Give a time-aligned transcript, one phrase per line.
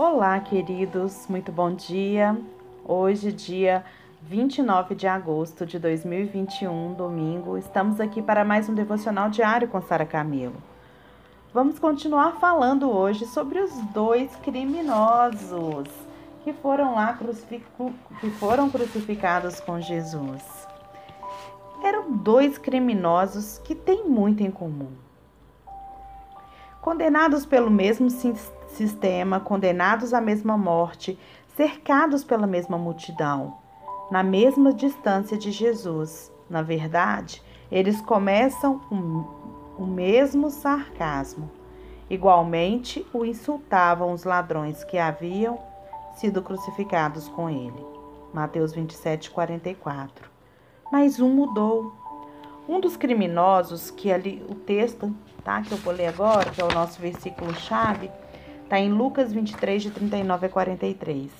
[0.00, 2.40] Olá, queridos, muito bom dia.
[2.84, 3.84] Hoje, dia
[4.22, 10.06] 29 de agosto de 2021, domingo, estamos aqui para mais um devocional diário com Sara
[10.06, 10.54] Camilo.
[11.52, 15.88] Vamos continuar falando hoje sobre os dois criminosos
[16.44, 17.18] que foram lá
[18.20, 20.44] que foram crucificados com Jesus.
[21.82, 24.92] Eram dois criminosos que têm muito em comum.
[26.80, 28.08] Condenados pelo mesmo
[28.68, 31.18] sistema, condenados à mesma morte,
[31.56, 33.56] cercados pela mesma multidão,
[34.10, 36.32] na mesma distância de Jesus.
[36.48, 41.50] Na verdade, eles começam o, o mesmo sarcasmo.
[42.08, 45.58] Igualmente, o insultavam os ladrões que haviam
[46.16, 47.84] sido crucificados com ele.
[48.32, 50.30] Mateus 27, 44.
[50.90, 51.94] Mas um mudou.
[52.68, 56.64] Um dos criminosos, que ali o texto tá, que eu vou ler agora, que é
[56.64, 58.10] o nosso versículo chave,
[58.68, 61.30] Está em Lucas 23, de 39 a 43.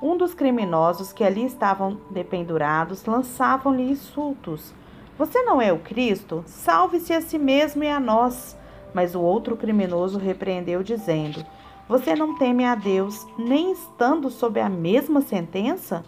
[0.00, 4.72] Um dos criminosos que ali estavam dependurados lançavam-lhe insultos.
[5.18, 6.42] Você não é o Cristo?
[6.46, 8.56] Salve-se a si mesmo e a nós.
[8.94, 11.44] Mas o outro criminoso repreendeu, dizendo:
[11.86, 16.02] Você não teme a Deus, nem estando sob a mesma sentença?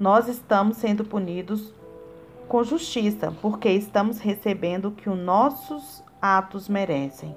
[0.00, 1.72] Nós estamos sendo punidos
[2.48, 7.36] com justiça, porque estamos recebendo o que os nossos atos merecem.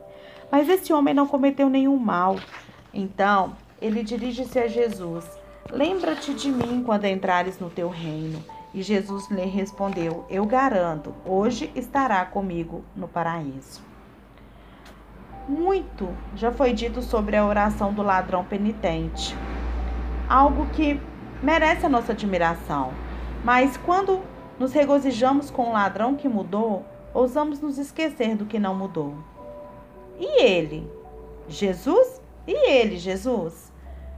[0.52, 2.38] Mas esse homem não cometeu nenhum mal.
[2.94, 5.25] Então, ele dirige-se a Jesus:
[5.72, 8.44] Lembra-te de mim quando entrares no teu reino.
[8.73, 13.81] E Jesus lhe respondeu: Eu garanto, hoje estará comigo no paraíso.
[15.47, 19.36] Muito já foi dito sobre a oração do ladrão penitente,
[20.28, 21.00] algo que
[21.41, 22.94] merece a nossa admiração.
[23.44, 24.22] Mas quando
[24.59, 29.16] nos regozijamos com o ladrão que mudou, ousamos nos esquecer do que não mudou.
[30.20, 30.92] E ele?
[31.48, 32.22] Jesus?
[32.45, 33.72] E ele, Jesus?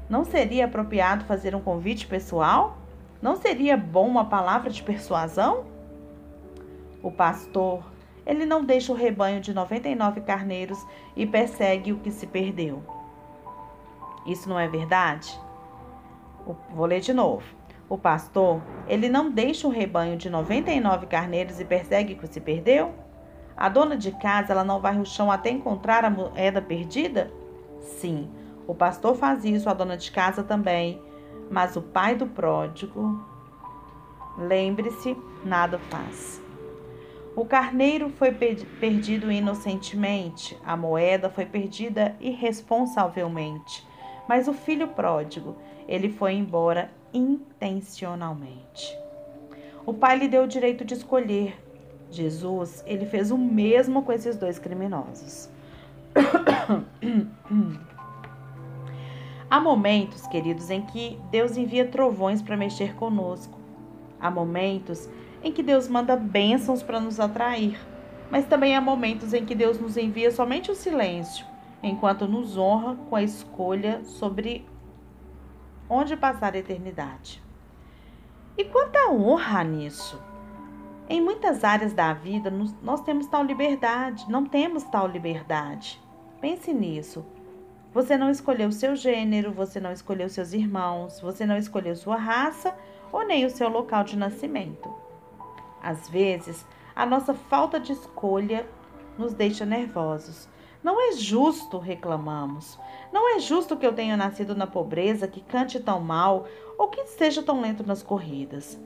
[0.09, 2.77] Não seria apropriado fazer um convite pessoal?
[3.21, 5.66] Não seria bom uma palavra de persuasão?
[7.03, 7.84] O pastor,
[8.25, 10.84] ele não deixa o rebanho de 99 carneiros
[11.16, 12.83] e persegue o que se perdeu.
[14.25, 15.39] Isso não é verdade?
[16.73, 17.44] Vou ler de novo.
[17.88, 22.39] O pastor, ele não deixa o rebanho de 99 carneiros e persegue o que se
[22.39, 22.94] perdeu?
[23.61, 27.31] A dona de casa, ela não vai no chão até encontrar a moeda perdida?
[27.79, 28.27] Sim,
[28.66, 30.99] o pastor faz isso, a dona de casa também.
[31.47, 33.23] Mas o pai do pródigo,
[34.35, 36.41] lembre-se, nada faz.
[37.35, 43.88] O carneiro foi perdido inocentemente, a moeda foi perdida irresponsavelmente.
[44.27, 45.55] Mas o filho pródigo,
[45.88, 48.97] ele foi embora intencionalmente.
[49.85, 51.55] O pai lhe deu o direito de escolher
[52.11, 55.49] Jesus, ele fez o mesmo com esses dois criminosos.
[59.49, 63.57] Há momentos, queridos, em que Deus envia trovões para mexer conosco.
[64.19, 65.09] Há momentos
[65.44, 67.77] em que Deus manda bênçãos para nos atrair.
[68.29, 71.45] Mas também há momentos em que Deus nos envia somente o silêncio,
[71.83, 74.66] enquanto nos honra com a escolha sobre
[75.89, 77.44] onde passar a eternidade.
[78.57, 80.31] E quanta honra nisso!
[81.11, 82.49] Em muitas áreas da vida,
[82.81, 86.01] nós temos tal liberdade, não temos tal liberdade.
[86.39, 87.25] Pense nisso.
[87.94, 92.73] Você não escolheu seu gênero, você não escolheu seus irmãos, você não escolheu sua raça
[93.11, 94.89] ou nem o seu local de nascimento.
[95.83, 98.66] Às vezes, a nossa falta de escolha
[99.17, 100.47] nos deixa nervosos.
[100.81, 102.79] Não é justo, reclamamos.
[103.11, 107.05] Não é justo que eu tenha nascido na pobreza, que cante tão mal ou que
[107.05, 108.79] seja tão lento nas corridas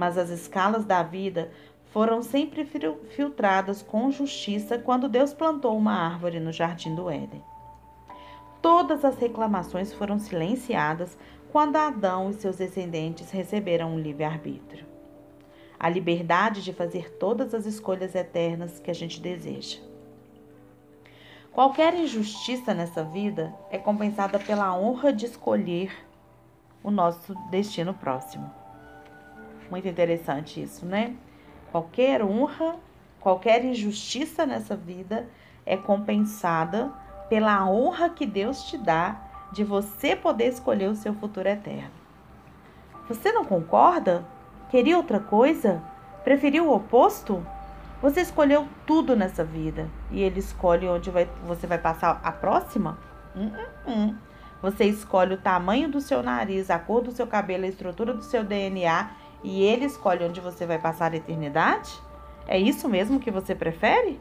[0.00, 1.52] mas as escalas da vida
[1.92, 7.44] foram sempre filtradas com justiça quando Deus plantou uma árvore no jardim do Éden.
[8.62, 11.18] Todas as reclamações foram silenciadas
[11.52, 14.86] quando Adão e seus descendentes receberam um livre-arbítrio.
[15.78, 19.80] A liberdade de fazer todas as escolhas eternas que a gente deseja.
[21.52, 25.92] Qualquer injustiça nessa vida é compensada pela honra de escolher
[26.82, 28.59] o nosso destino próximo.
[29.70, 31.14] Muito interessante isso, né?
[31.70, 32.76] Qualquer honra,
[33.20, 35.28] qualquer injustiça nessa vida
[35.64, 36.92] é compensada
[37.28, 39.22] pela honra que Deus te dá
[39.52, 41.90] de você poder escolher o seu futuro eterno.
[43.08, 44.24] Você não concorda?
[44.68, 45.82] Queria outra coisa?
[46.24, 47.44] Preferiu o oposto?
[48.02, 52.98] Você escolheu tudo nessa vida e ele escolhe onde vai, você vai passar a próxima?
[53.36, 53.50] Hum,
[53.86, 54.16] hum, hum.
[54.62, 58.22] Você escolhe o tamanho do seu nariz, a cor do seu cabelo, a estrutura do
[58.22, 59.10] seu DNA
[59.42, 61.90] e ele escolhe onde você vai passar a eternidade?
[62.46, 64.20] É isso mesmo que você prefere?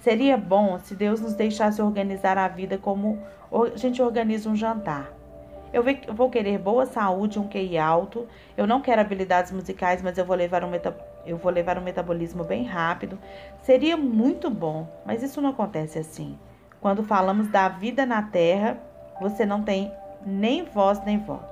[0.00, 3.22] Seria bom se Deus nos deixasse organizar a vida como
[3.52, 5.12] a gente organiza um jantar.
[5.72, 5.82] Eu
[6.14, 8.26] vou querer boa saúde, um QI alto.
[8.56, 10.94] Eu não quero habilidades musicais, mas eu vou levar um, meta,
[11.24, 13.18] eu vou levar um metabolismo bem rápido.
[13.62, 16.38] Seria muito bom, mas isso não acontece assim.
[16.80, 18.78] Quando falamos da vida na Terra,
[19.20, 19.90] você não tem
[20.26, 21.51] nem voz nem voto.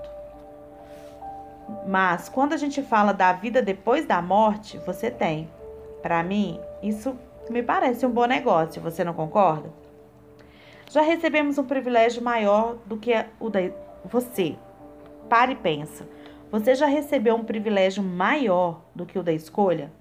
[1.86, 5.48] Mas quando a gente fala da vida depois da morte, você tem.
[6.02, 7.16] Para mim, isso
[7.48, 9.70] me parece um bom negócio, você não concorda?
[10.90, 13.60] Já recebemos um privilégio maior do que o da
[14.04, 14.56] você.
[15.28, 16.06] Pare e pensa.
[16.50, 19.92] Você já recebeu um privilégio maior do que o da escolha?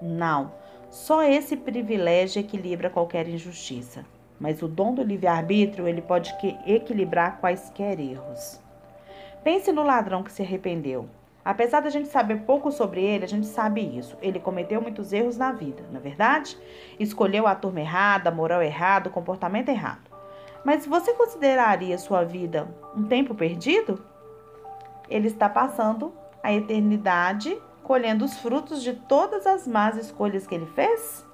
[0.00, 0.52] Não.
[0.90, 4.04] Só esse privilégio equilibra qualquer injustiça.
[4.40, 6.34] Mas o dom do livre-arbítrio, ele pode
[6.66, 8.60] equilibrar quaisquer erros.
[9.44, 11.08] Pense no ladrão que se arrependeu.
[11.44, 14.16] Apesar da gente saber pouco sobre ele, a gente sabe isso.
[14.22, 16.56] Ele cometeu muitos erros na vida, na é verdade?
[17.00, 20.08] Escolheu a turma errada, a moral errada, o comportamento errado.
[20.64, 24.04] Mas você consideraria sua vida um tempo perdido?
[25.08, 26.12] Ele está passando
[26.42, 31.26] a eternidade colhendo os frutos de todas as más escolhas que ele fez?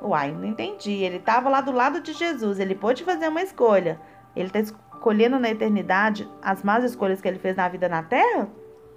[0.00, 1.02] Uai, não entendi.
[1.02, 4.00] Ele estava lá do lado de Jesus, ele pôde fazer uma escolha.
[4.34, 4.60] Ele está
[5.00, 8.48] colhendo na eternidade as más escolhas que ele fez na vida na terra?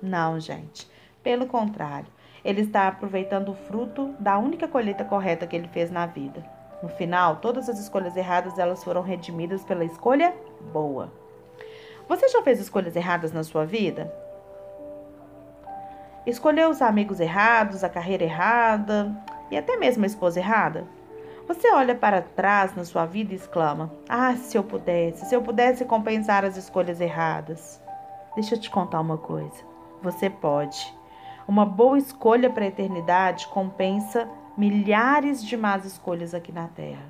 [0.02, 0.90] Não, gente.
[1.24, 2.08] Pelo contrário,
[2.44, 6.44] ele está aproveitando o fruto da única colheita correta que ele fez na vida.
[6.82, 10.34] No final, todas as escolhas erradas elas foram redimidas pela escolha
[10.74, 11.12] boa.
[12.10, 14.12] Você já fez escolhas erradas na sua vida?
[16.26, 19.16] Escolheu os amigos errados, a carreira errada
[19.50, 20.86] e até mesmo a esposa errada?
[21.48, 25.42] Você olha para trás na sua vida e exclama: Ah, se eu pudesse, se eu
[25.42, 27.82] pudesse compensar as escolhas erradas.
[28.36, 29.64] Deixa eu te contar uma coisa:
[30.02, 30.94] você pode.
[31.48, 37.06] Uma boa escolha para a eternidade compensa milhares de más escolhas aqui na Terra.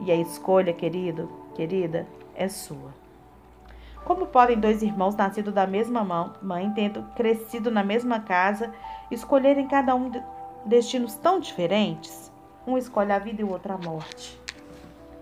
[0.00, 2.92] E a escolha, querido, querida, é sua.
[4.04, 6.02] Como podem dois irmãos nascidos da mesma
[6.42, 8.72] mãe, tendo crescido na mesma casa,
[9.10, 10.10] escolherem cada um
[10.64, 12.29] destinos tão diferentes?
[12.70, 14.40] Um escolhe a vida e o outro a morte.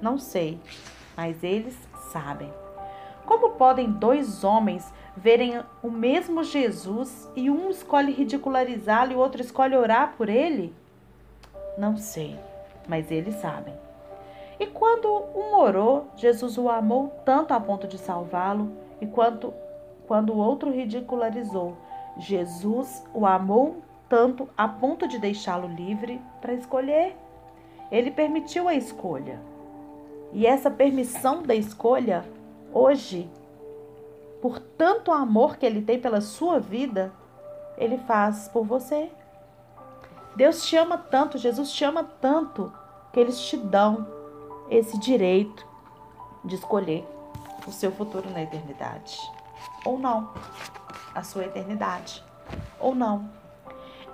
[0.02, 0.60] Não sei,
[1.16, 1.74] mas eles
[2.12, 2.52] sabem.
[3.24, 9.40] Como podem dois homens verem o mesmo Jesus e um escolhe ridicularizá-lo e o outro
[9.40, 10.74] escolhe orar por ele?
[11.78, 12.38] Não sei,
[12.86, 13.72] mas eles sabem.
[14.60, 18.70] E quando um orou, Jesus o amou tanto a ponto de salvá-lo,
[19.00, 19.54] e quanto
[20.06, 21.78] quando o outro ridicularizou,
[22.18, 27.16] Jesus o amou tanto a ponto de deixá-lo livre para escolher.
[27.90, 29.40] Ele permitiu a escolha.
[30.32, 32.24] E essa permissão da escolha,
[32.72, 33.30] hoje,
[34.42, 37.12] por tanto amor que ele tem pela sua vida,
[37.76, 39.10] ele faz por você.
[40.36, 42.72] Deus te ama tanto, Jesus te ama tanto,
[43.12, 44.06] que eles te dão
[44.70, 45.66] esse direito
[46.44, 47.06] de escolher
[47.66, 49.18] o seu futuro na eternidade.
[49.84, 50.30] Ou não.
[51.14, 52.22] A sua eternidade.
[52.78, 53.28] Ou não.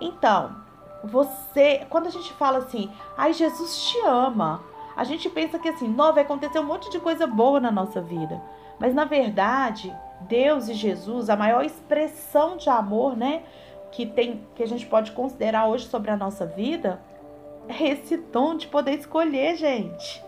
[0.01, 0.57] Então,
[1.05, 4.63] você, quando a gente fala assim, ai, Jesus te ama,
[4.97, 8.01] a gente pensa que assim, não, vai acontecer um monte de coisa boa na nossa
[8.01, 8.41] vida.
[8.79, 13.43] Mas na verdade, Deus e Jesus, a maior expressão de amor, né,
[13.93, 17.01] que tem que a gente pode considerar hoje sobre a nossa vida,
[17.69, 20.23] é esse dom de poder escolher, gente.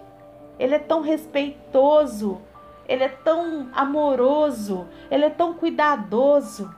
[0.59, 2.41] Ele é tão respeitoso,
[2.89, 6.73] ele é tão amoroso, ele é tão cuidadoso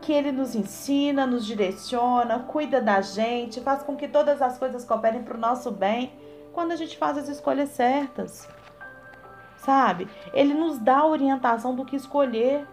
[0.00, 4.84] que Ele nos ensina, nos direciona, cuida da gente, faz com que todas as coisas
[4.84, 6.12] cooperem para o nosso bem
[6.52, 8.48] quando a gente faz as escolhas certas.
[9.58, 10.08] Sabe?
[10.32, 12.66] Ele nos dá a orientação do que escolher,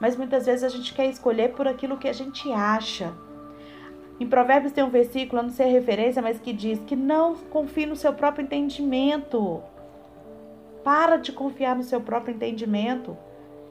[0.00, 3.12] mas muitas vezes a gente quer escolher por aquilo que a gente acha.
[4.18, 7.34] Em Provérbios tem um versículo, eu não sei a referência, mas que diz que não
[7.34, 9.62] confie no seu próprio entendimento.
[10.82, 13.16] Para de confiar no seu próprio entendimento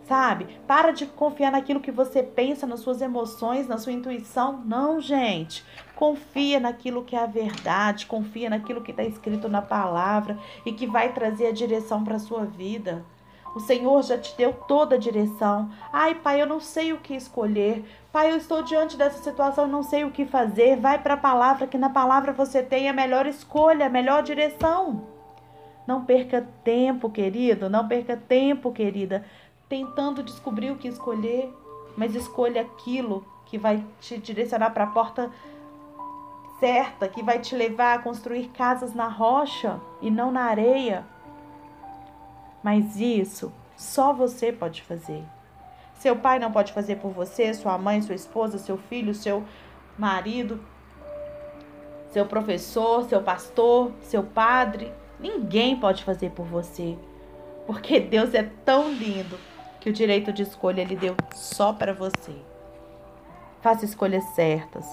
[0.07, 0.47] sabe?
[0.67, 4.61] Para de confiar naquilo que você pensa, nas suas emoções, na sua intuição.
[4.65, 5.63] Não, gente.
[5.95, 10.87] Confia naquilo que é a verdade, confia naquilo que está escrito na palavra e que
[10.87, 13.05] vai trazer a direção para a sua vida.
[13.53, 15.69] O Senhor já te deu toda a direção.
[15.91, 17.83] Ai, pai, eu não sei o que escolher.
[18.11, 20.77] Pai, eu estou diante dessa situação, não sei o que fazer.
[20.77, 25.03] Vai para a palavra, que na palavra você tem a melhor escolha, a melhor direção.
[25.85, 29.25] Não perca tempo, querido, não perca tempo, querida,
[29.71, 31.49] tentando descobrir o que escolher,
[31.95, 35.31] mas escolha aquilo que vai te direcionar para a porta
[36.59, 41.05] certa, que vai te levar a construir casas na rocha e não na areia.
[42.61, 45.23] Mas isso só você pode fazer.
[45.93, 49.41] Seu pai não pode fazer por você, sua mãe, sua esposa, seu filho, seu
[49.97, 50.59] marido.
[52.09, 56.97] seu professor, seu pastor, seu padre, ninguém pode fazer por você.
[57.65, 59.39] Porque Deus é tão lindo
[59.81, 62.33] que o direito de escolha ele deu só para você.
[63.61, 64.85] Faça escolhas certas.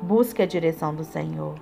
[0.00, 1.56] Busque a direção do Senhor.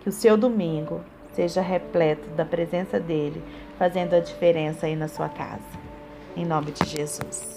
[0.00, 1.00] Que o seu domingo
[1.32, 3.42] seja repleto da presença dele,
[3.76, 5.60] fazendo a diferença aí na sua casa.
[6.36, 7.55] Em nome de Jesus.